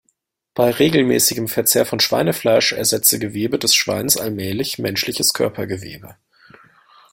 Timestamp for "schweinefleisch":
1.99-2.71